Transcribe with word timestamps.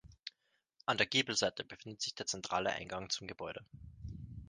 An 0.87 0.97
der 0.97 1.05
Giebelseite 1.05 1.63
befindet 1.63 2.01
sich 2.01 2.15
der 2.15 2.25
zentrale 2.25 2.71
Eingang 2.71 3.11
zum 3.11 3.27
Gebäude. 3.27 3.63